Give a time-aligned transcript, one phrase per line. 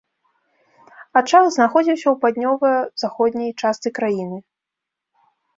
[1.21, 4.37] Ачаг знаходзіўся ў паўднёва-заходняй частцы краіны.